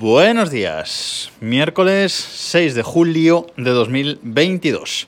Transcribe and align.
Buenos 0.00 0.50
días, 0.50 1.30
miércoles 1.40 2.14
6 2.14 2.74
de 2.74 2.82
julio 2.82 3.44
de 3.58 3.68
2022. 3.68 5.06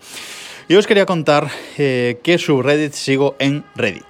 Yo 0.68 0.78
os 0.78 0.86
quería 0.86 1.06
contar 1.06 1.48
eh, 1.78 2.20
qué 2.22 2.36
subreddit 2.36 2.92
sigo 2.92 3.34
en 3.38 3.64
Reddit. 3.74 4.04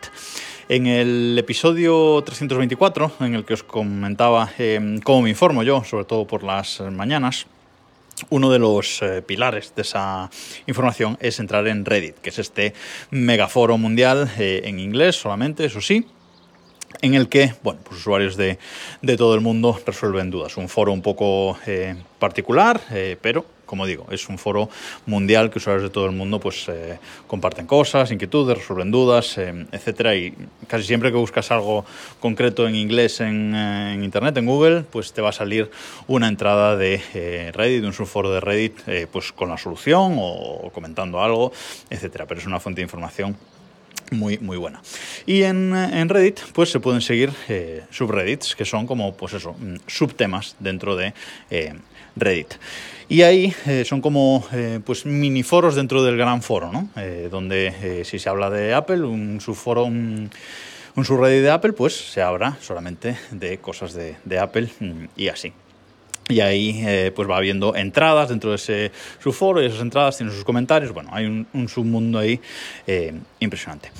En 0.68 0.88
el 0.88 1.38
episodio 1.38 2.20
324, 2.26 3.12
en 3.20 3.36
el 3.36 3.44
que 3.44 3.54
os 3.54 3.62
comentaba 3.62 4.50
eh, 4.58 4.98
cómo 5.04 5.22
me 5.22 5.30
informo 5.30 5.62
yo, 5.62 5.84
sobre 5.84 6.04
todo 6.04 6.26
por 6.26 6.42
las 6.42 6.80
mañanas, 6.80 7.46
uno 8.30 8.50
de 8.50 8.58
los 8.58 9.02
eh, 9.02 9.22
pilares 9.22 9.74
de 9.76 9.82
esa 9.82 10.30
información 10.66 11.16
es 11.20 11.38
entrar 11.38 11.68
en 11.68 11.84
Reddit, 11.84 12.16
que 12.16 12.30
es 12.30 12.40
este 12.40 12.74
megaforo 13.10 13.78
mundial 13.78 14.28
eh, 14.36 14.62
en 14.64 14.80
inglés 14.80 15.14
solamente, 15.14 15.64
eso 15.64 15.80
sí, 15.80 16.06
en 17.00 17.14
el 17.14 17.28
que 17.28 17.54
bueno, 17.62 17.80
pues 17.82 18.00
usuarios 18.00 18.36
de, 18.36 18.58
de, 19.00 19.16
todo 19.16 19.34
el 19.34 19.40
mundo 19.40 19.78
resuelven 19.84 20.30
dudas. 20.30 20.56
Un 20.56 20.68
foro 20.68 20.92
un 20.92 21.02
poco 21.02 21.58
eh, 21.66 21.96
particular, 22.18 22.80
eh, 22.92 23.16
pero 23.20 23.44
como 23.66 23.86
digo, 23.86 24.06
es 24.10 24.28
un 24.28 24.36
foro 24.36 24.68
mundial 25.06 25.50
que 25.50 25.58
usuarios 25.58 25.82
de 25.82 25.88
todo 25.88 26.04
el 26.04 26.12
mundo 26.12 26.38
pues 26.38 26.68
eh, 26.68 26.98
comparten 27.26 27.66
cosas, 27.66 28.12
inquietudes, 28.12 28.58
resuelven 28.58 28.90
dudas, 28.90 29.38
eh, 29.38 29.66
etcétera. 29.72 30.14
Y 30.14 30.34
casi 30.68 30.84
siempre 30.84 31.10
que 31.10 31.16
buscas 31.16 31.50
algo 31.50 31.86
concreto 32.20 32.68
en 32.68 32.76
inglés 32.76 33.20
en, 33.22 33.54
en, 33.54 34.04
internet, 34.04 34.36
en 34.36 34.44
Google, 34.44 34.82
pues 34.82 35.14
te 35.14 35.22
va 35.22 35.30
a 35.30 35.32
salir 35.32 35.70
una 36.06 36.28
entrada 36.28 36.76
de 36.76 37.50
Reddit, 37.54 37.82
un 37.84 37.94
subforo 37.94 38.30
de 38.30 38.40
Reddit, 38.40 39.08
pues 39.10 39.32
con 39.32 39.48
la 39.48 39.56
solución 39.56 40.16
o 40.18 40.70
comentando 40.74 41.22
algo, 41.22 41.50
etcétera. 41.88 42.26
Pero 42.26 42.40
es 42.40 42.46
una 42.46 42.60
fuente 42.60 42.82
de 42.82 42.84
información 42.84 43.38
muy, 44.12 44.38
muy 44.38 44.56
buena. 44.56 44.82
Y 45.26 45.42
en, 45.42 45.74
en, 45.74 46.08
Reddit, 46.08 46.40
pues 46.52 46.70
se 46.70 46.80
pueden 46.80 47.00
seguir 47.00 47.32
eh, 47.48 47.82
subreddits, 47.90 48.54
que 48.54 48.64
son 48.64 48.86
como, 48.86 49.16
pues 49.16 49.34
eso, 49.34 49.56
subtemas 49.86 50.56
dentro 50.58 50.96
de 50.96 51.14
eh, 51.50 51.74
Reddit. 52.16 52.54
Y 53.08 53.22
ahí 53.22 53.54
eh, 53.66 53.84
son 53.84 54.00
como 54.00 54.46
pues 54.84 55.04
mini 55.04 55.42
foros 55.42 55.74
dentro 55.74 56.02
del 56.02 56.16
gran 56.16 56.40
foro, 56.40 56.72
¿no? 56.72 56.88
Donde 57.30 58.04
si 58.06 58.18
se 58.18 58.28
habla 58.28 58.48
de 58.48 58.72
Apple, 58.72 59.02
un 59.02 59.38
subforo, 59.40 59.84
un, 59.84 60.30
un 60.96 61.04
subreddit 61.04 61.42
de 61.42 61.50
Apple, 61.50 61.74
pues 61.74 61.94
se 61.94 62.22
habla 62.22 62.56
solamente 62.62 63.18
de 63.30 63.58
cosas 63.58 63.92
de, 63.92 64.16
de 64.24 64.38
Apple 64.38 64.68
y 65.16 65.28
así. 65.28 65.52
Y 66.28 66.40
ahí 66.40 66.82
eh, 66.86 67.12
pues 67.14 67.28
va 67.28 67.36
habiendo 67.36 67.74
entradas 67.74 68.28
dentro 68.28 68.50
de 68.50 68.56
ese 68.56 68.92
subforo 69.22 69.62
y 69.62 69.66
esas 69.66 69.80
entradas 69.80 70.16
tienen 70.16 70.34
sus 70.34 70.44
comentarios. 70.44 70.92
Bueno, 70.92 71.10
hay 71.12 71.26
un, 71.26 71.46
un 71.52 71.68
submundo 71.68 72.18
ahí 72.18 72.40
eh, 72.86 73.12
impresionante. 73.40 73.90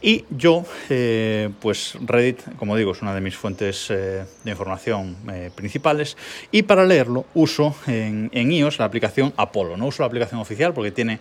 Y 0.00 0.24
yo, 0.30 0.64
eh, 0.88 1.50
pues 1.60 1.94
Reddit, 2.00 2.56
como 2.56 2.76
digo, 2.76 2.92
es 2.92 3.02
una 3.02 3.14
de 3.14 3.20
mis 3.20 3.36
fuentes 3.36 3.88
de 3.88 4.50
información 4.50 5.16
principales. 5.54 6.16
Y 6.50 6.62
para 6.62 6.84
leerlo 6.84 7.26
uso 7.34 7.74
en, 7.86 8.30
iOS 8.32 8.78
la 8.78 8.84
aplicación 8.84 9.32
Apollo. 9.36 9.76
No 9.76 9.86
uso 9.86 10.02
la 10.02 10.06
aplicación 10.06 10.40
oficial 10.40 10.72
porque 10.72 10.90
tiene 10.90 11.18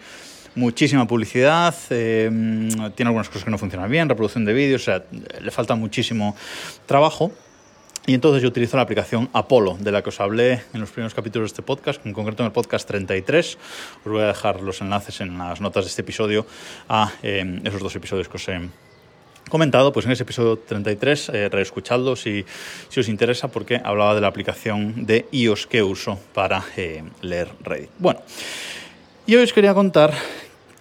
muchísima 0.55 1.07
publicidad, 1.07 1.73
eh, 1.89 2.29
tiene 2.95 3.07
algunas 3.07 3.29
cosas 3.29 3.45
que 3.45 3.51
no 3.51 3.57
funcionan 3.57 3.89
bien, 3.89 4.09
reproducción 4.09 4.45
de 4.45 4.53
vídeos, 4.53 4.81
o 4.81 4.85
sea, 4.85 5.03
le 5.41 5.51
falta 5.51 5.75
muchísimo 5.75 6.35
trabajo. 6.85 7.31
Y 8.07 8.15
entonces 8.15 8.41
yo 8.41 8.49
utilizo 8.49 8.77
la 8.77 8.83
aplicación 8.83 9.29
Apolo, 9.31 9.77
de 9.79 9.91
la 9.91 10.01
que 10.01 10.09
os 10.09 10.19
hablé 10.19 10.63
en 10.73 10.81
los 10.81 10.89
primeros 10.89 11.13
capítulos 11.13 11.49
de 11.49 11.53
este 11.53 11.61
podcast, 11.61 12.03
en 12.05 12.13
concreto 12.13 12.41
en 12.41 12.47
el 12.47 12.51
podcast 12.51 12.87
33. 12.87 13.57
Os 14.03 14.11
voy 14.11 14.21
a 14.21 14.27
dejar 14.27 14.61
los 14.61 14.81
enlaces 14.81 15.21
en 15.21 15.37
las 15.37 15.61
notas 15.61 15.85
de 15.85 15.89
este 15.89 16.01
episodio 16.01 16.47
a 16.89 17.11
eh, 17.21 17.61
esos 17.63 17.81
dos 17.81 17.95
episodios 17.95 18.27
que 18.27 18.37
os 18.37 18.49
he 18.49 18.59
comentado, 19.49 19.93
pues 19.93 20.07
en 20.07 20.13
ese 20.13 20.23
episodio 20.23 20.57
33, 20.57 21.29
eh, 21.29 21.49
reescuchadlo 21.49 22.15
si, 22.15 22.43
si 22.89 22.99
os 22.99 23.07
interesa, 23.07 23.49
porque 23.49 23.79
hablaba 23.83 24.15
de 24.15 24.21
la 24.21 24.27
aplicación 24.27 25.05
de 25.05 25.27
iOS 25.31 25.67
que 25.67 25.83
uso 25.83 26.19
para 26.33 26.63
eh, 26.77 27.03
leer 27.21 27.49
Reddit. 27.61 27.91
Bueno, 27.99 28.21
y 29.27 29.35
hoy 29.35 29.43
os 29.43 29.53
quería 29.53 29.75
contar 29.75 30.13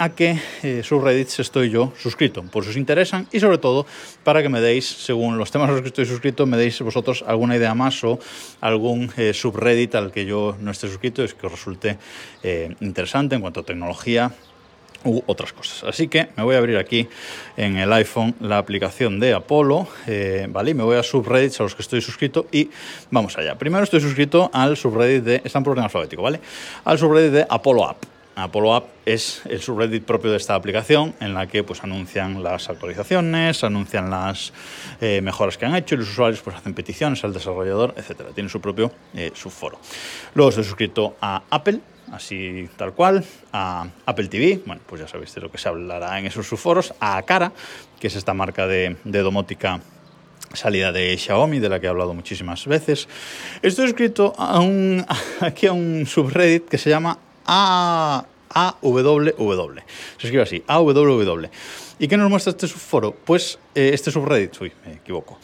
a 0.00 0.08
qué 0.08 0.40
eh, 0.62 0.80
subreddits 0.82 1.40
estoy 1.40 1.68
yo 1.68 1.92
suscrito, 1.94 2.42
por 2.42 2.64
si 2.64 2.70
os 2.70 2.76
interesan 2.76 3.28
y 3.32 3.38
sobre 3.38 3.58
todo 3.58 3.84
para 4.24 4.42
que 4.42 4.48
me 4.48 4.62
deis, 4.62 4.88
según 4.88 5.36
los 5.36 5.50
temas 5.50 5.68
a 5.68 5.72
los 5.72 5.82
que 5.82 5.88
estoy 5.88 6.06
suscrito, 6.06 6.46
me 6.46 6.56
deis 6.56 6.80
vosotros 6.80 7.22
alguna 7.26 7.54
idea 7.54 7.74
más 7.74 8.02
o 8.02 8.18
algún 8.62 9.12
eh, 9.18 9.34
subreddit 9.34 9.94
al 9.94 10.10
que 10.10 10.24
yo 10.24 10.56
no 10.58 10.70
esté 10.70 10.88
suscrito 10.88 11.22
y 11.22 11.28
que 11.28 11.46
os 11.46 11.52
resulte 11.52 11.98
eh, 12.42 12.74
interesante 12.80 13.34
en 13.34 13.42
cuanto 13.42 13.60
a 13.60 13.62
tecnología 13.62 14.32
u 15.04 15.20
otras 15.26 15.52
cosas. 15.52 15.84
Así 15.84 16.08
que 16.08 16.28
me 16.34 16.44
voy 16.44 16.54
a 16.54 16.58
abrir 16.58 16.78
aquí 16.78 17.06
en 17.58 17.76
el 17.76 17.92
iPhone 17.92 18.34
la 18.40 18.56
aplicación 18.56 19.20
de 19.20 19.34
Apolo, 19.34 19.86
¿vale? 20.48 20.70
Y 20.70 20.74
me 20.74 20.82
voy 20.82 20.96
a 20.96 21.02
subreddits 21.02 21.60
a 21.60 21.62
los 21.62 21.74
que 21.74 21.82
estoy 21.82 22.00
suscrito 22.00 22.46
y 22.52 22.70
vamos 23.10 23.36
allá. 23.36 23.56
Primero 23.56 23.84
estoy 23.84 24.00
suscrito 24.00 24.50
al 24.52 24.78
subreddit 24.78 25.24
de, 25.24 25.42
están 25.44 25.62
por 25.62 25.72
orden 25.72 25.84
alfabético, 25.84 26.22
¿vale? 26.22 26.40
Al 26.84 26.98
subreddit 26.98 27.32
de 27.32 27.46
Apolo 27.48 27.86
App. 27.86 28.09
Apollo 28.36 28.74
App 28.74 28.88
es 29.04 29.42
el 29.46 29.60
subreddit 29.60 30.04
propio 30.04 30.30
de 30.30 30.36
esta 30.36 30.54
aplicación 30.54 31.14
en 31.20 31.34
la 31.34 31.46
que 31.46 31.62
pues 31.62 31.82
anuncian 31.82 32.42
las 32.42 32.68
actualizaciones, 32.68 33.64
anuncian 33.64 34.10
las 34.10 34.52
eh, 35.00 35.20
mejoras 35.22 35.58
que 35.58 35.66
han 35.66 35.74
hecho 35.74 35.94
y 35.94 35.98
los 35.98 36.08
usuarios 36.08 36.41
pues 36.41 36.56
hacen 36.56 36.74
peticiones 36.74 37.22
al 37.24 37.32
desarrollador, 37.32 37.94
etcétera. 37.96 38.30
Tiene 38.34 38.48
su 38.48 38.60
propio 38.60 38.92
eh, 39.14 39.32
subforo. 39.34 39.78
Luego 40.34 40.50
estoy 40.50 40.64
suscrito 40.64 41.16
a 41.20 41.42
Apple, 41.50 41.80
así 42.12 42.68
tal 42.76 42.94
cual, 42.94 43.24
a 43.52 43.86
Apple 44.06 44.28
TV, 44.28 44.60
bueno, 44.64 44.82
pues 44.86 45.00
ya 45.00 45.08
sabéis 45.08 45.34
de 45.34 45.41
lo 45.41 45.50
que 45.50 45.58
se 45.58 45.68
hablará 45.68 46.18
en 46.18 46.26
esos 46.26 46.47
subforos, 46.47 46.94
a 47.00 47.20
Cara, 47.22 47.52
que 47.98 48.06
es 48.06 48.16
esta 48.16 48.34
marca 48.34 48.66
de, 48.66 48.97
de 49.04 49.18
domótica 49.20 49.80
salida 50.52 50.92
de 50.92 51.16
Xiaomi, 51.16 51.58
de 51.60 51.68
la 51.68 51.80
que 51.80 51.86
he 51.86 51.88
hablado 51.88 52.14
muchísimas 52.14 52.66
veces. 52.66 53.08
Estoy 53.62 53.86
suscrito 53.86 54.34
a 54.36 54.60
un, 54.60 55.04
aquí 55.41 55.66
a 55.66 55.72
un 55.72 56.06
subreddit 56.06 56.68
que 56.68 56.78
se 56.78 56.91
llama 56.91 57.18
a 57.52 58.24
AWW. 58.48 59.80
Se 60.16 60.26
escribe 60.26 60.42
así, 60.42 60.62
AWW. 60.66 61.46
¿Y 61.98 62.08
qué 62.08 62.16
nos 62.16 62.30
muestra 62.30 62.50
este 62.50 62.68
subforo? 62.68 63.12
Pues 63.12 63.58
eh, 63.74 63.90
este 63.92 64.10
subreddit, 64.10 64.60
uy, 64.60 64.72
me 64.86 64.94
equivoco. 64.94 65.38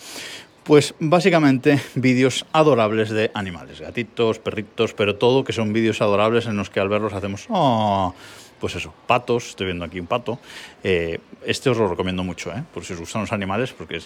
Pues 0.62 0.94
básicamente 1.00 1.80
vídeos 1.94 2.46
adorables 2.52 3.10
de 3.10 3.30
animales, 3.34 3.80
gatitos, 3.80 4.38
perritos, 4.38 4.94
pero 4.94 5.16
todo 5.16 5.44
que 5.44 5.52
son 5.52 5.72
vídeos 5.72 6.00
adorables 6.00 6.46
en 6.46 6.56
los 6.56 6.70
que 6.70 6.80
al 6.80 6.88
verlos 6.88 7.12
hacemos, 7.12 7.46
oh, 7.50 8.14
pues 8.60 8.74
eso, 8.76 8.94
patos, 9.06 9.50
estoy 9.50 9.66
viendo 9.66 9.84
aquí 9.84 10.00
un 10.00 10.06
pato. 10.06 10.38
Eh, 10.82 11.18
este 11.44 11.70
os 11.70 11.76
lo 11.76 11.88
recomiendo 11.88 12.24
mucho, 12.24 12.50
¿eh? 12.52 12.62
por 12.72 12.84
si 12.84 12.94
os 12.94 13.00
gustan 13.00 13.22
los 13.22 13.32
animales, 13.32 13.72
porque 13.72 14.00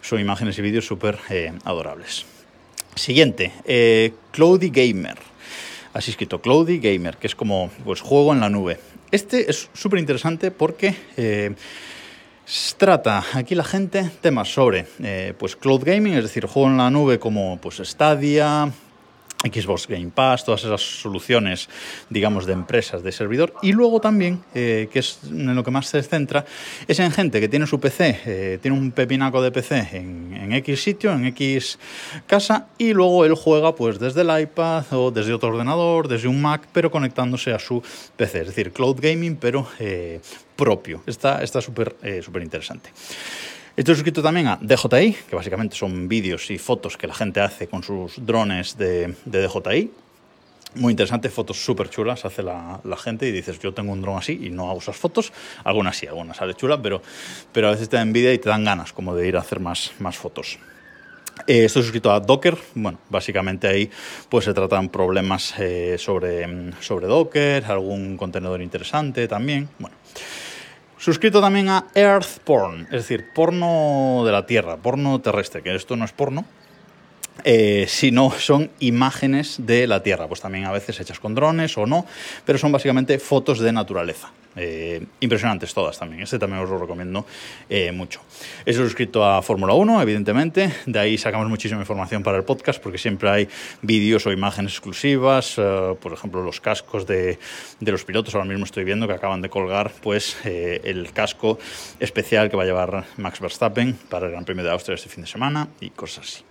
son 0.00 0.20
imágenes 0.20 0.58
y 0.58 0.62
vídeos 0.62 0.86
súper 0.86 1.18
eh, 1.30 1.52
adorables. 1.64 2.26
Siguiente, 2.94 4.12
Cloudy 4.30 4.70
Gamer 4.70 5.33
así 5.94 6.10
escrito, 6.10 6.42
Cloudy 6.42 6.78
Gamer, 6.78 7.16
que 7.16 7.28
es 7.28 7.34
como 7.34 7.70
pues, 7.84 8.00
juego 8.00 8.34
en 8.34 8.40
la 8.40 8.50
nube. 8.50 8.78
Este 9.10 9.48
es 9.50 9.70
súper 9.72 10.00
interesante 10.00 10.50
porque 10.50 10.94
eh, 11.16 11.54
trata 12.76 13.24
aquí 13.32 13.54
la 13.54 13.64
gente 13.64 14.10
temas 14.20 14.52
sobre 14.52 14.86
eh, 15.02 15.32
pues 15.38 15.56
cloud 15.56 15.84
gaming, 15.84 16.14
es 16.14 16.24
decir, 16.24 16.46
juego 16.46 16.68
en 16.68 16.76
la 16.76 16.90
nube 16.90 17.18
como 17.18 17.58
pues 17.58 17.80
Stadia, 17.82 18.70
Xbox 19.44 19.86
Game 19.86 20.10
Pass, 20.14 20.44
todas 20.44 20.64
esas 20.64 20.80
soluciones, 20.80 21.68
digamos, 22.08 22.46
de 22.46 22.52
empresas 22.52 23.02
de 23.02 23.12
servidor. 23.12 23.54
Y 23.62 23.72
luego 23.72 24.00
también, 24.00 24.42
eh, 24.54 24.88
que 24.92 24.98
es 24.98 25.20
en 25.24 25.54
lo 25.54 25.62
que 25.62 25.70
más 25.70 25.86
se 25.86 26.02
centra, 26.02 26.44
es 26.88 26.98
en 27.00 27.10
gente 27.10 27.40
que 27.40 27.48
tiene 27.48 27.66
su 27.66 27.80
PC, 27.80 28.20
eh, 28.24 28.58
tiene 28.60 28.76
un 28.76 28.90
pepinaco 28.92 29.42
de 29.42 29.50
PC 29.50 29.88
en, 29.92 30.34
en, 30.34 30.52
X 30.52 30.82
sitio, 30.82 31.12
en 31.12 31.26
X 31.26 31.78
casa, 32.26 32.68
y 32.78 32.92
luego 32.92 33.24
él 33.24 33.34
juega 33.34 33.74
pues 33.74 33.98
desde 33.98 34.22
el 34.22 34.42
iPad 34.42 34.84
o 34.92 35.10
desde 35.10 35.32
otro 35.32 35.50
ordenador, 35.50 36.08
desde 36.08 36.28
un 36.28 36.40
Mac, 36.40 36.68
pero 36.72 36.90
conectándose 36.90 37.52
a 37.52 37.58
su 37.58 37.82
PC. 38.16 38.40
Es 38.40 38.46
decir, 38.48 38.72
cloud 38.72 38.98
gaming, 39.00 39.36
pero 39.36 39.66
eh, 39.78 40.20
propio. 40.56 41.02
Está 41.06 41.44
súper 41.46 41.96
está 42.02 42.40
interesante. 42.40 42.90
Estoy 43.76 43.96
suscrito 43.96 44.22
también 44.22 44.46
a 44.46 44.56
DJI, 44.60 45.16
que 45.28 45.34
básicamente 45.34 45.74
son 45.74 46.06
vídeos 46.06 46.48
y 46.52 46.58
fotos 46.58 46.96
que 46.96 47.08
la 47.08 47.14
gente 47.14 47.40
hace 47.40 47.66
con 47.66 47.82
sus 47.82 48.24
drones 48.24 48.78
de, 48.78 49.16
de 49.24 49.48
DJI. 49.48 49.90
Muy 50.76 50.92
interesante, 50.92 51.28
fotos 51.28 51.64
súper 51.64 51.90
chulas 51.90 52.24
hace 52.24 52.44
la, 52.44 52.80
la, 52.84 52.96
gente 52.96 53.26
y 53.26 53.32
dices, 53.32 53.58
yo 53.58 53.74
tengo 53.74 53.92
un 53.92 54.00
dron 54.00 54.16
así 54.16 54.38
y 54.40 54.50
no 54.50 54.70
hago 54.70 54.78
esas 54.78 54.96
fotos. 54.96 55.32
Algunas 55.64 55.96
sí, 55.96 56.06
algunas 56.06 56.36
sale 56.36 56.54
chula, 56.54 56.80
pero, 56.80 57.02
pero 57.50 57.66
a 57.66 57.72
veces 57.72 57.88
te 57.88 57.96
da 57.96 58.02
envidia 58.02 58.32
y 58.32 58.38
te 58.38 58.48
dan 58.48 58.62
ganas 58.62 58.92
como 58.92 59.12
de 59.12 59.26
ir 59.26 59.36
a 59.36 59.40
hacer 59.40 59.58
más, 59.58 59.90
más 59.98 60.16
fotos. 60.16 60.60
Eh, 61.48 61.64
estoy 61.64 61.82
suscrito 61.82 62.12
a 62.12 62.20
Docker, 62.20 62.56
bueno, 62.76 62.98
básicamente 63.10 63.66
ahí 63.66 63.90
pues 64.28 64.44
se 64.44 64.54
tratan 64.54 64.88
problemas 64.88 65.52
eh, 65.58 65.96
sobre, 65.98 66.72
sobre 66.80 67.08
Docker, 67.08 67.64
algún 67.64 68.16
contenedor 68.16 68.62
interesante 68.62 69.26
también, 69.26 69.68
bueno. 69.80 69.96
Suscrito 71.04 71.42
también 71.42 71.68
a 71.68 71.84
Earth 71.94 72.38
Porn, 72.44 72.84
es 72.84 73.06
decir, 73.06 73.26
porno 73.34 74.22
de 74.24 74.32
la 74.32 74.46
Tierra, 74.46 74.78
porno 74.78 75.20
terrestre, 75.20 75.62
que 75.62 75.74
esto 75.74 75.96
no 75.96 76.06
es 76.06 76.12
porno. 76.12 76.46
Eh, 77.46 77.84
si 77.88 78.10
no 78.10 78.30
son 78.30 78.70
imágenes 78.80 79.56
de 79.58 79.86
la 79.86 80.02
Tierra, 80.02 80.26
pues 80.26 80.40
también 80.40 80.64
a 80.64 80.72
veces 80.72 80.98
hechas 80.98 81.20
con 81.20 81.34
drones 81.34 81.76
o 81.76 81.86
no, 81.86 82.06
pero 82.46 82.58
son 82.58 82.72
básicamente 82.72 83.18
fotos 83.18 83.58
de 83.58 83.70
naturaleza. 83.70 84.32
Eh, 84.56 85.04
impresionantes 85.18 85.74
todas 85.74 85.98
también, 85.98 86.22
este 86.22 86.38
también 86.38 86.62
os 86.62 86.70
lo 86.70 86.78
recomiendo 86.78 87.26
eh, 87.68 87.90
mucho. 87.90 88.20
He 88.64 88.72
suscrito 88.72 89.24
a 89.24 89.42
Fórmula 89.42 89.74
1, 89.74 90.00
evidentemente, 90.00 90.72
de 90.86 90.98
ahí 90.98 91.18
sacamos 91.18 91.48
muchísima 91.48 91.80
información 91.80 92.22
para 92.22 92.38
el 92.38 92.44
podcast 92.44 92.80
porque 92.80 92.96
siempre 92.96 93.28
hay 93.28 93.48
vídeos 93.82 94.26
o 94.26 94.32
imágenes 94.32 94.72
exclusivas, 94.72 95.56
por 96.00 96.12
ejemplo 96.12 96.42
los 96.42 96.60
cascos 96.60 97.04
de, 97.04 97.38
de, 97.80 97.92
los 97.92 98.04
pilotos, 98.04 98.34
ahora 98.36 98.46
mismo 98.46 98.64
estoy 98.64 98.84
viendo 98.84 99.08
que 99.08 99.14
acaban 99.14 99.42
de 99.42 99.50
colgar 99.50 99.90
pues 100.00 100.36
el 100.44 101.10
casco 101.12 101.58
especial 101.98 102.48
que 102.48 102.56
va 102.56 102.62
a 102.62 102.66
llevar 102.66 103.04
Max 103.16 103.40
Verstappen 103.40 103.98
para 104.08 104.26
el 104.26 104.32
Gran 104.32 104.44
Premio 104.44 104.62
de 104.62 104.70
Austria 104.70 104.94
este 104.94 105.08
fin 105.08 105.24
de 105.24 105.28
semana 105.28 105.66
y 105.80 105.90
cosas 105.90 106.28
así. 106.28 106.44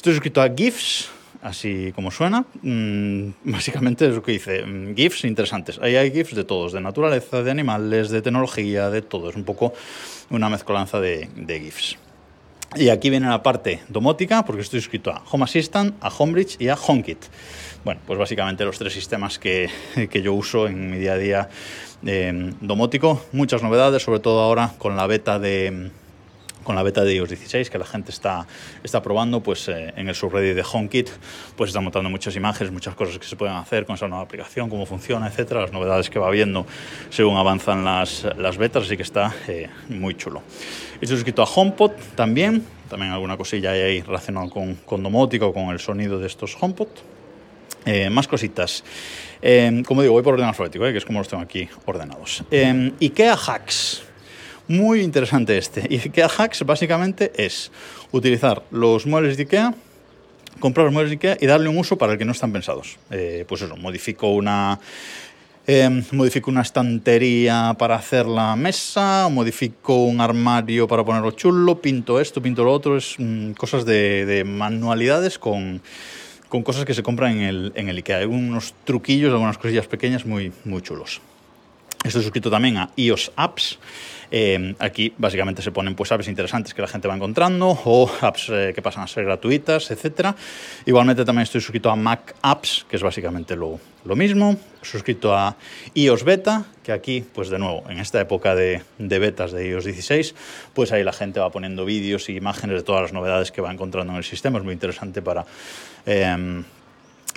Estoy 0.00 0.14
suscrito 0.14 0.40
a 0.40 0.48
GIFs, 0.48 1.10
así 1.42 1.92
como 1.94 2.10
suena. 2.10 2.46
Mm, 2.62 3.32
básicamente 3.44 4.06
es 4.06 4.14
lo 4.14 4.22
que 4.22 4.32
dice. 4.32 4.64
Mm, 4.64 4.94
GIFs 4.94 5.26
interesantes. 5.26 5.78
Ahí 5.78 5.94
hay 5.94 6.10
GIFs 6.10 6.34
de 6.34 6.44
todos, 6.44 6.72
de 6.72 6.80
naturaleza, 6.80 7.42
de 7.42 7.50
animales, 7.50 8.08
de 8.08 8.22
tecnología, 8.22 8.88
de 8.88 9.02
todo. 9.02 9.28
Es 9.28 9.36
un 9.36 9.44
poco 9.44 9.74
una 10.30 10.48
mezcolanza 10.48 11.00
de, 11.00 11.28
GIFs. 11.46 11.98
Y 12.76 12.88
aquí 12.88 13.10
viene 13.10 13.28
la 13.28 13.42
parte 13.42 13.82
domótica, 13.90 14.42
porque 14.42 14.62
estoy 14.62 14.80
suscrito 14.80 15.10
a 15.10 15.22
Home 15.30 15.44
Assistant, 15.44 15.94
a 16.00 16.08
Homebridge 16.08 16.56
y 16.58 16.68
a 16.68 16.76
HomeKit. 16.76 17.22
Bueno, 17.84 18.00
pues 18.06 18.18
básicamente 18.18 18.64
los 18.64 18.78
tres 18.78 18.94
sistemas 18.94 19.38
que, 19.38 19.68
que 20.10 20.22
yo 20.22 20.32
uso 20.32 20.66
en 20.66 20.92
mi 20.92 20.96
día 20.96 21.12
a 21.12 21.18
día 21.18 21.48
eh, 22.06 22.54
domótico. 22.62 23.22
Muchas 23.32 23.62
novedades, 23.62 24.02
sobre 24.02 24.20
todo 24.20 24.40
ahora 24.40 24.72
con 24.78 24.96
la 24.96 25.06
beta 25.06 25.38
de 25.38 25.90
con 26.64 26.76
la 26.76 26.82
beta 26.82 27.02
de 27.04 27.14
iOS 27.14 27.30
16 27.30 27.70
que 27.70 27.78
la 27.78 27.86
gente 27.86 28.10
está, 28.10 28.46
está 28.82 29.02
probando, 29.02 29.40
pues 29.40 29.68
eh, 29.68 29.92
en 29.96 30.08
el 30.08 30.14
subreddit 30.14 30.54
de 30.54 30.64
HomeKit 30.70 31.08
pues 31.56 31.68
están 31.68 31.84
montando 31.84 32.10
muchas 32.10 32.36
imágenes, 32.36 32.72
muchas 32.72 32.94
cosas 32.94 33.18
que 33.18 33.26
se 33.26 33.36
pueden 33.36 33.56
hacer 33.56 33.86
con 33.86 33.94
esa 33.94 34.08
nueva 34.08 34.24
aplicación, 34.24 34.68
cómo 34.68 34.86
funciona, 34.86 35.26
etcétera, 35.26 35.62
las 35.62 35.72
novedades 35.72 36.10
que 36.10 36.18
va 36.18 36.30
viendo 36.30 36.66
según 37.10 37.36
avanzan 37.36 37.84
las, 37.84 38.26
las 38.36 38.56
betas, 38.56 38.84
así 38.84 38.96
que 38.96 39.02
está 39.02 39.34
eh, 39.48 39.68
muy 39.88 40.14
chulo. 40.14 40.42
Estoy 41.00 41.16
suscrito 41.16 41.42
a 41.42 41.46
HomePod 41.46 41.92
también, 42.14 42.64
también 42.88 43.12
alguna 43.12 43.36
cosilla 43.36 43.72
hay 43.72 43.80
ahí 43.80 44.02
relacionada 44.02 44.48
con, 44.50 44.74
con 44.74 45.02
domótica 45.02 45.46
o 45.46 45.52
con 45.52 45.70
el 45.70 45.78
sonido 45.78 46.18
de 46.18 46.26
estos 46.26 46.56
HomePod. 46.60 46.88
Eh, 47.86 48.10
más 48.10 48.28
cositas. 48.28 48.84
como 49.86 50.02
digo, 50.02 50.12
voy 50.12 50.22
por 50.22 50.34
orden 50.34 50.46
alfabético, 50.46 50.84
que 50.84 50.98
es 50.98 51.04
como 51.06 51.18
los 51.20 51.28
tengo 51.28 51.42
aquí 51.42 51.66
ordenados. 51.86 52.44
IKEA 52.50 53.34
Hacks. 53.34 54.09
Muy 54.70 55.00
interesante 55.00 55.58
este. 55.58 55.80
IKEA 55.80 56.28
Hacks 56.28 56.64
básicamente 56.64 57.32
es 57.36 57.72
utilizar 58.12 58.62
los 58.70 59.04
muebles 59.04 59.36
de 59.36 59.42
IKEA, 59.42 59.74
comprar 60.60 60.84
los 60.84 60.92
muebles 60.92 61.10
de 61.10 61.16
IKEA 61.16 61.38
y 61.40 61.46
darle 61.46 61.68
un 61.68 61.76
uso 61.76 61.98
para 61.98 62.12
el 62.12 62.18
que 62.18 62.24
no 62.24 62.30
están 62.30 62.52
pensados. 62.52 62.96
Eh, 63.10 63.44
pues 63.48 63.62
eso, 63.62 63.76
modifico 63.76 64.28
una... 64.28 64.78
Em, 65.66 66.04
modifico 66.12 66.52
una 66.52 66.62
estantería 66.62 67.74
para 67.80 67.96
hacer 67.96 68.26
la 68.26 68.54
mesa, 68.54 69.28
modifico 69.28 70.04
un 70.04 70.20
armario 70.20 70.86
para 70.86 71.04
ponerlo 71.04 71.32
chulo, 71.32 71.82
pinto 71.82 72.20
esto, 72.20 72.40
pinto 72.40 72.62
lo 72.62 72.72
otro, 72.72 72.96
es 72.96 73.16
mm, 73.18 73.54
cosas 73.54 73.84
de, 73.84 74.44
manualidades 74.46 75.40
con, 75.40 75.82
con, 76.48 76.62
cosas 76.62 76.84
que 76.84 76.94
se 76.94 77.02
compran 77.02 77.38
en 77.38 77.42
el, 77.42 77.72
en 77.74 77.88
el 77.88 77.98
IKEA. 77.98 78.18
Hay 78.18 78.26
unos 78.26 78.72
truquillos, 78.84 79.32
algunas 79.32 79.58
cosillas 79.58 79.88
pequeñas 79.88 80.24
muy, 80.24 80.52
muy 80.64 80.80
chulos. 80.80 81.20
Estoy 82.02 82.22
suscrito 82.22 82.50
también 82.50 82.78
a 82.78 82.90
iOS 82.96 83.30
Apps. 83.36 83.78
Eh, 84.30 84.74
aquí 84.78 85.12
básicamente 85.18 85.60
se 85.60 85.72
ponen 85.72 85.94
pues 85.94 86.12
apps 86.12 86.28
interesantes 86.28 86.72
que 86.72 86.82
la 86.82 86.88
gente 86.88 87.08
va 87.08 87.16
encontrando 87.16 87.68
o 87.84 88.10
apps 88.20 88.48
eh, 88.50 88.72
que 88.74 88.82
pasan 88.82 89.02
a 89.02 89.06
ser 89.06 89.24
gratuitas, 89.24 89.90
etcétera. 89.90 90.36
Igualmente 90.86 91.24
también 91.24 91.42
estoy 91.42 91.60
suscrito 91.60 91.90
a 91.90 91.96
Mac 91.96 92.34
Apps, 92.42 92.86
que 92.88 92.96
es 92.96 93.02
básicamente 93.02 93.56
lo, 93.56 93.80
lo 94.04 94.16
mismo. 94.16 94.56
Suscrito 94.82 95.34
a 95.34 95.56
iOS 95.94 96.24
Beta, 96.24 96.64
que 96.82 96.92
aquí, 96.92 97.24
pues 97.34 97.50
de 97.50 97.58
nuevo, 97.58 97.82
en 97.88 97.98
esta 97.98 98.20
época 98.20 98.54
de, 98.54 98.82
de, 98.98 99.18
betas 99.18 99.52
de 99.52 99.68
iOS 99.68 99.84
16, 99.84 100.34
pues 100.74 100.92
ahí 100.92 101.02
la 101.02 101.12
gente 101.12 101.40
va 101.40 101.50
poniendo 101.50 101.84
vídeos 101.84 102.28
y 102.28 102.36
imágenes 102.36 102.76
de 102.76 102.82
todas 102.82 103.02
las 103.02 103.12
novedades 103.12 103.50
que 103.50 103.60
va 103.60 103.72
encontrando 103.72 104.12
en 104.12 104.18
el 104.18 104.24
sistema. 104.24 104.58
Es 104.58 104.64
muy 104.64 104.74
interesante 104.74 105.22
para... 105.22 105.44
Eh, 106.06 106.62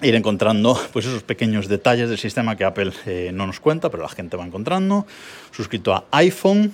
ir 0.02 0.16
encontrando 0.16 0.78
pues 0.92 1.06
esos 1.06 1.24
pequeños 1.24 1.68
detalles 1.68 2.10
del 2.10 2.18
sistema 2.18 2.58
que 2.58 2.66
Apple 2.66 2.92
no 3.32 3.48
nos 3.48 3.60
cuenta, 3.60 3.90
pero 3.90 4.04
la 4.04 4.10
gente 4.10 4.36
va 4.36 4.46
encontrando. 4.46 5.06
Suscrito 5.52 5.94
a 5.94 6.06
iPhone, 6.12 6.74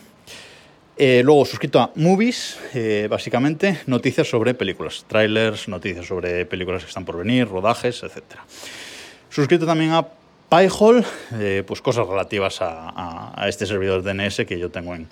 eh, 1.01 1.21
luego 1.23 1.45
suscrito 1.45 1.79
a 1.79 1.91
Movies, 1.95 2.59
eh, 2.73 3.07
básicamente 3.09 3.79
noticias 3.85 4.27
sobre 4.27 4.53
películas, 4.53 5.05
trailers, 5.07 5.69
noticias 5.69 6.05
sobre 6.05 6.45
películas 6.45 6.83
que 6.83 6.89
están 6.89 7.05
por 7.05 7.15
venir, 7.15 7.47
rodajes, 7.47 8.03
etc. 8.03 8.21
Suscrito 9.29 9.65
también 9.65 9.91
a 9.91 10.05
Pyhole, 10.49 11.05
eh, 11.35 11.63
pues 11.65 11.81
cosas 11.81 12.05
relativas 12.05 12.57
a, 12.59 13.45
este 13.47 13.65
servidor 13.65 14.03
DNS 14.03 14.45
que 14.45 14.59
yo 14.59 14.71
tengo 14.71 14.93
en, 14.93 15.07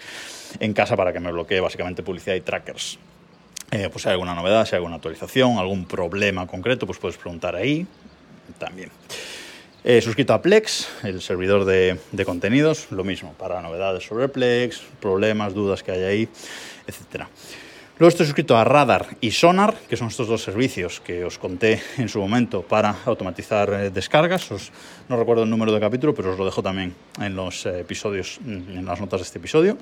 en, 0.60 0.74
casa 0.74 0.98
para 0.98 1.13
que 1.13 1.22
me 1.22 1.31
bloquee 1.31 1.62
básicamente 1.62 2.04
publicidad 2.04 2.36
y 2.36 2.42
trackers. 2.42 3.00
pues 3.69 4.01
si 4.01 4.10
hay 4.10 4.13
alguna 4.13 4.36
novedad, 4.36 4.66
si 4.66 4.75
hay 4.75 4.80
alguna 4.80 4.95
actualización, 4.98 5.57
algún 5.57 5.86
problema 5.86 6.45
concreto, 6.48 6.86
pues 6.86 7.00
puedes 7.00 7.16
preguntar 7.18 7.56
ahí 7.56 7.88
también. 8.60 8.92
He 9.89 10.01
suscrito 10.01 10.34
a 10.34 10.42
Plex, 10.42 10.86
el 11.04 11.22
servidor 11.22 11.63
de, 11.63 11.98
contenidos, 12.25 12.92
lo 12.92 13.06
mismo, 13.06 13.31
para 13.39 13.62
novedades 13.62 14.04
sobre 14.04 14.28
Plex, 14.28 14.81
problemas, 15.00 15.54
dudas 15.54 15.81
que 15.81 15.94
hay 15.94 16.04
ahí, 16.04 16.30
etc. 16.86 17.24
Luego 17.98 18.10
estoy 18.10 18.25
suscrito 18.25 18.57
a 18.57 18.66
Radar 18.66 19.16
y 19.22 19.31
Sonar, 19.31 19.75
que 19.88 19.95
son 19.95 20.10
estos 20.10 20.28
dos 20.28 20.44
servicios 20.44 21.00
que 21.00 21.24
os 21.24 21.38
conté 21.38 21.81
en 21.98 22.10
su 22.10 22.19
momento 22.19 22.63
para 22.63 22.98
automatizar 23.06 23.69
eh, 23.72 23.89
descargas. 23.89 24.50
no 25.07 25.16
recuerdo 25.16 25.44
el 25.44 25.50
número 25.50 25.72
de 25.72 25.80
capítulo, 25.80 26.13
pero 26.13 26.33
os 26.33 26.38
lo 26.38 26.44
dejo 26.44 26.62
también 26.62 26.94
en 27.22 27.33
los 27.33 27.66
eh, 27.66 27.80
episodios, 27.80 28.42
en 28.45 28.83
las 28.83 29.00
notas 29.00 29.22
de 29.22 29.24
este 29.24 29.40
episodio. 29.40 29.78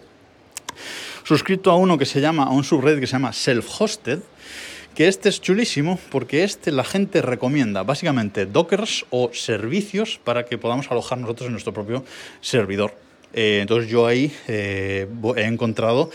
Suscrito 1.24 1.72
a 1.72 1.78
uno 1.78 1.98
que 1.98 2.06
se 2.06 2.22
llama, 2.22 2.44
a 2.44 2.52
un 2.52 2.64
subred 2.64 3.00
que 3.00 3.08
se 3.08 3.14
llama 3.14 3.32
Self-Hosted, 3.32 4.20
que 4.96 5.10
este 5.10 5.28
es 5.30 5.42
chulísimo 5.42 6.00
porque 6.10 6.44
este 6.44 6.72
la 6.72 6.86
gente 6.86 7.22
recomienda 7.22 7.84
básicamente 7.84 8.46
dockers 8.46 9.06
o 9.10 9.30
servicios 9.34 10.20
para 10.24 10.46
que 10.46 10.58
podamos 10.58 10.90
alojar 10.90 11.18
nosotros 11.18 11.48
en 11.48 11.52
nuestro 11.52 11.74
propio 11.74 12.06
servidor. 12.40 12.96
Eh, 13.34 13.60
entonces 13.62 13.92
yo 13.92 14.08
ahí 14.08 14.32
eh, 14.48 15.06
he 15.36 15.44
encontrado 15.44 16.10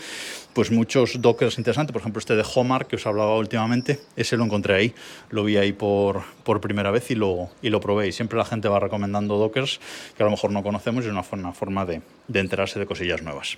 pues 0.53 0.71
muchos 0.71 1.21
dockers 1.21 1.59
interesantes, 1.59 1.93
por 1.93 2.01
ejemplo 2.01 2.19
este 2.19 2.35
de 2.35 2.43
Homar 2.55 2.87
que 2.87 2.95
os 2.95 3.05
hablaba 3.05 3.37
últimamente, 3.37 3.99
ese 4.15 4.35
lo 4.35 4.43
encontré 4.43 4.73
ahí, 4.73 4.93
lo 5.29 5.43
vi 5.43 5.57
ahí 5.57 5.71
por, 5.71 6.23
por 6.43 6.59
primera 6.59 6.89
vez 6.89 7.11
y 7.11 7.15
lo, 7.15 7.49
y 7.61 7.69
lo 7.69 7.79
probé. 7.79 8.07
Y 8.07 8.11
siempre 8.11 8.37
la 8.37 8.45
gente 8.45 8.67
va 8.67 8.79
recomendando 8.79 9.37
dockers 9.37 9.79
que 10.17 10.23
a 10.23 10.25
lo 10.25 10.31
mejor 10.31 10.51
no 10.51 10.63
conocemos 10.63 11.05
y 11.05 11.07
es 11.07 11.13
una, 11.13 11.53
forma 11.53 11.85
de, 11.85 12.01
de 12.27 12.39
enterarse 12.39 12.79
de 12.79 12.87
cosillas 12.87 13.21
nuevas. 13.21 13.57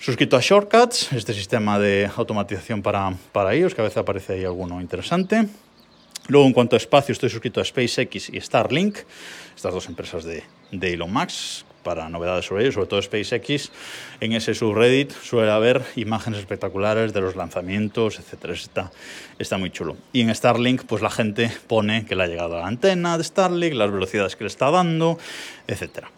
Suscrito 0.00 0.38
a 0.38 0.40
Shortcuts, 0.40 1.12
este 1.12 1.34
sistema 1.34 1.78
de 1.78 2.08
automatización 2.16 2.80
para, 2.80 3.12
para 3.32 3.52
ellos, 3.52 3.74
que 3.74 3.82
a 3.82 3.84
veces 3.84 3.98
aparece 3.98 4.32
ahí 4.32 4.44
alguno 4.46 4.80
interesante. 4.80 5.46
Luego, 6.28 6.46
en 6.46 6.54
cuanto 6.54 6.74
a 6.74 6.78
espacio, 6.78 7.12
estoy 7.12 7.28
suscrito 7.28 7.60
a 7.60 7.64
SpaceX 7.66 8.30
y 8.30 8.40
Starlink, 8.40 8.96
estas 9.54 9.74
dos 9.74 9.88
empresas 9.88 10.24
de, 10.24 10.42
de 10.72 10.94
Elon 10.94 11.12
Musk, 11.12 11.66
para 11.82 12.08
novedades 12.08 12.46
sobre 12.46 12.62
ellos, 12.62 12.76
sobre 12.76 12.86
todo 12.86 13.02
SpaceX. 13.02 13.72
En 14.20 14.32
ese 14.32 14.54
subreddit 14.54 15.12
suele 15.12 15.50
haber 15.50 15.82
imágenes 15.96 16.40
espectaculares 16.40 17.12
de 17.12 17.20
los 17.20 17.36
lanzamientos, 17.36 18.18
etcétera. 18.18 18.54
Está, 18.54 18.90
está 19.38 19.58
muy 19.58 19.70
chulo. 19.70 19.98
Y 20.14 20.22
en 20.22 20.34
Starlink, 20.34 20.84
pues 20.84 21.02
la 21.02 21.10
gente 21.10 21.52
pone 21.66 22.06
que 22.06 22.16
le 22.16 22.22
ha 22.22 22.26
llegado 22.26 22.56
a 22.56 22.60
la 22.60 22.68
antena 22.68 23.18
de 23.18 23.24
Starlink, 23.24 23.74
las 23.74 23.92
velocidades 23.92 24.34
que 24.34 24.44
le 24.44 24.48
está 24.48 24.70
dando, 24.70 25.18
etcétera 25.66 26.10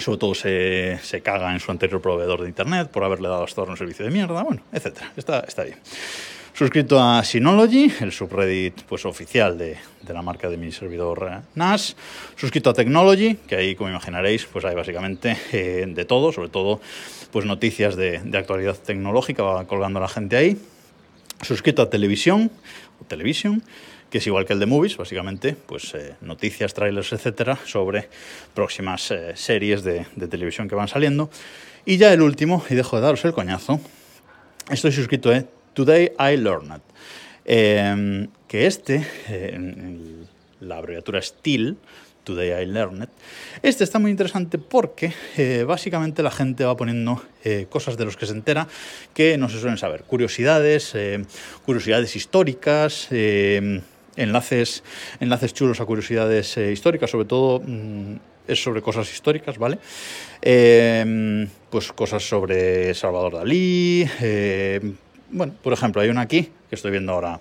sobre 0.00 0.18
todo 0.18 0.34
se, 0.34 0.98
se, 1.02 1.20
caga 1.20 1.52
en 1.52 1.60
su 1.60 1.70
anterior 1.70 2.00
proveedor 2.00 2.42
de 2.42 2.48
internet 2.48 2.88
por 2.88 3.04
haberle 3.04 3.28
dado 3.28 3.42
a 3.42 3.46
Store 3.46 3.70
un 3.70 3.76
servicio 3.76 4.04
de 4.04 4.10
mierda, 4.10 4.42
bueno, 4.42 4.62
etcétera. 4.72 5.12
Está, 5.16 5.40
está 5.40 5.64
bien. 5.64 5.78
Suscrito 6.60 7.00
a 7.00 7.24
Synology, 7.24 7.90
el 8.00 8.12
subreddit 8.12 8.82
pues, 8.82 9.06
oficial 9.06 9.56
de, 9.56 9.78
de 10.02 10.12
la 10.12 10.20
marca 10.20 10.50
de 10.50 10.58
mi 10.58 10.70
servidor 10.72 11.26
eh, 11.32 11.40
NAS. 11.54 11.96
Suscrito 12.36 12.68
a 12.68 12.74
Technology, 12.74 13.36
que 13.46 13.56
ahí, 13.56 13.74
como 13.74 13.88
imaginaréis, 13.88 14.44
pues 14.44 14.66
hay 14.66 14.74
básicamente 14.74 15.38
eh, 15.52 15.86
de 15.88 16.04
todo, 16.04 16.32
sobre 16.32 16.50
todo 16.50 16.80
pues, 17.30 17.46
noticias 17.46 17.96
de, 17.96 18.18
de 18.18 18.36
actualidad 18.36 18.76
tecnológica, 18.76 19.42
va 19.42 19.66
colgando 19.66 20.00
la 20.00 20.08
gente 20.08 20.36
ahí. 20.36 20.58
Suscrito 21.40 21.80
a 21.80 21.88
Televisión, 21.88 22.50
o 23.00 23.04
que 24.10 24.18
es 24.18 24.26
igual 24.26 24.44
que 24.44 24.52
el 24.52 24.58
de 24.58 24.66
Movies, 24.66 24.96
básicamente, 24.96 25.54
pues 25.54 25.94
eh, 25.94 26.16
noticias, 26.20 26.74
trailers, 26.74 27.12
etcétera, 27.12 27.58
sobre 27.64 28.08
próximas 28.54 29.10
eh, 29.10 29.32
series 29.36 29.84
de, 29.84 30.04
televisión 30.28 30.68
que 30.68 30.74
van 30.74 30.88
saliendo. 30.88 31.30
Y 31.86 31.96
ya 31.96 32.12
el 32.12 32.20
último, 32.20 32.62
y 32.68 32.74
dejo 32.74 32.96
de 32.96 33.02
daros 33.02 33.24
el 33.24 33.32
coñazo, 33.32 33.80
estoy 34.70 34.92
suscrito 34.92 35.32
a 35.32 35.44
Today 35.74 36.12
I 36.18 36.36
Learned, 36.36 36.82
em, 37.44 38.28
que 38.48 38.66
este, 38.66 39.06
la 40.60 40.76
abreviatura 40.76 41.20
es 41.20 41.34
TIL, 41.40 41.78
Today 42.24 42.62
I 42.62 42.66
Learned. 42.66 43.08
Este 43.62 43.84
está 43.84 43.98
muy 43.98 44.10
interesante 44.10 44.58
porque 44.58 45.12
eh, 45.36 45.64
básicamente 45.66 46.22
la 46.22 46.30
gente 46.30 46.64
va 46.64 46.76
poniendo 46.76 47.22
eh, 47.44 47.66
cosas 47.68 47.96
de 47.96 48.04
los 48.04 48.16
que 48.16 48.26
se 48.26 48.32
entera 48.32 48.68
que 49.14 49.38
no 49.38 49.48
se 49.48 49.58
suelen 49.58 49.78
saber. 49.78 50.04
Curiosidades, 50.04 50.94
eh, 50.94 51.24
curiosidades 51.64 52.14
históricas, 52.16 53.08
enlaces, 54.16 54.82
enlaces 55.20 55.54
chulos 55.54 55.80
a 55.80 55.84
curiosidades 55.84 56.56
históricas, 56.56 57.10
sobre 57.10 57.26
todo 57.26 57.60
mm, 57.60 58.14
es 58.48 58.62
sobre 58.62 58.82
cosas 58.82 59.12
históricas, 59.12 59.58
¿vale? 59.58 59.78
pues 61.70 61.92
cosas 61.92 62.26
sobre 62.26 62.94
Salvador 62.94 63.34
Dalí. 63.34 64.08
bueno, 65.30 65.54
por 65.62 65.72
ejemplo, 65.72 66.02
hay 66.02 66.08
una 66.08 66.22
aquí 66.22 66.50
que 66.68 66.74
estoy 66.74 66.90
viendo 66.90 67.12
ahora 67.12 67.40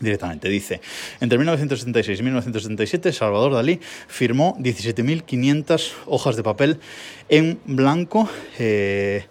directamente. 0.00 0.48
Dice, 0.48 0.80
entre 1.20 1.38
1976 1.38 2.20
y 2.20 2.22
1977 2.22 3.12
Salvador 3.12 3.54
Dalí 3.54 3.80
firmó 4.06 4.56
17.500 4.58 5.92
hojas 6.06 6.36
de 6.36 6.42
papel 6.42 6.78
en 7.28 7.58
blanco 7.64 8.28
eh, 8.58 9.24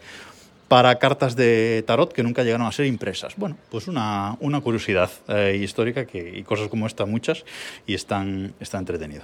para 0.68 0.98
cartas 1.00 1.36
de 1.36 1.84
tarot 1.88 2.12
que 2.12 2.24
nunca 2.24 2.44
llegaron 2.44 2.68
a 2.68 2.72
ser 2.72 2.86
impresas. 2.86 3.36
Bueno, 3.38 3.58
pues 3.70 3.88
una, 3.88 4.38
curiosidad 4.64 5.10
eh, 5.28 5.60
histórica 5.62 6.06
que, 6.06 6.38
y 6.38 6.44
cosas 6.44 6.68
como 6.68 6.88
esta 6.88 7.06
muchas 7.06 7.46
y 7.86 7.94
están, 7.94 8.54
está 8.60 8.78
entretenido. 8.78 9.24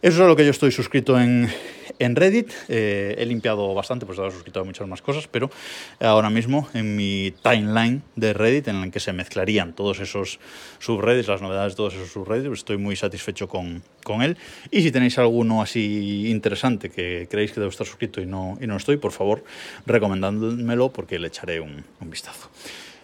Eso 0.00 0.18
es 0.18 0.20
a 0.20 0.28
lo 0.28 0.36
que 0.36 0.44
yo 0.44 0.52
estoy 0.52 0.70
suscrito 0.70 1.18
en, 1.18 1.50
en 1.98 2.14
Reddit. 2.14 2.52
Eh, 2.68 3.16
he 3.18 3.26
limpiado 3.26 3.74
bastante, 3.74 4.06
pues 4.06 4.16
he 4.20 4.30
suscrito 4.30 4.60
a 4.60 4.64
muchas 4.64 4.86
más 4.86 5.02
cosas, 5.02 5.26
pero 5.26 5.50
ahora 5.98 6.30
mismo 6.30 6.68
en 6.72 6.94
mi 6.94 7.34
timeline 7.42 8.02
de 8.14 8.32
Reddit, 8.32 8.68
en 8.68 8.76
el 8.76 8.90
que 8.92 9.00
se 9.00 9.12
mezclarían 9.12 9.72
todos 9.72 9.98
esos 9.98 10.38
subreddits, 10.78 11.26
las 11.26 11.42
novedades 11.42 11.72
de 11.72 11.78
todos 11.78 11.94
esos 11.94 12.12
subreddits, 12.12 12.46
pues 12.46 12.60
estoy 12.60 12.76
muy 12.76 12.94
satisfecho 12.94 13.48
con, 13.48 13.82
con, 14.04 14.22
él. 14.22 14.36
Y 14.70 14.82
si 14.82 14.92
tenéis 14.92 15.18
alguno 15.18 15.62
así 15.62 16.28
interesante 16.28 16.90
que 16.90 17.26
creéis 17.28 17.50
que 17.50 17.58
debo 17.58 17.70
estar 17.70 17.86
suscrito 17.86 18.20
y 18.20 18.26
no, 18.26 18.56
y 18.60 18.68
no 18.68 18.76
estoy, 18.76 18.98
por 18.98 19.10
favor, 19.10 19.42
recomendádmelo 19.84 20.92
porque 20.92 21.18
le 21.18 21.26
echaré 21.26 21.58
un, 21.58 21.84
un 22.00 22.08
vistazo. 22.08 22.50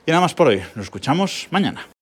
Y 0.06 0.12
nada 0.12 0.20
más 0.20 0.34
por 0.34 0.46
hoy. 0.46 0.62
Nos 0.76 0.84
escuchamos 0.84 1.48
mañana. 1.50 1.93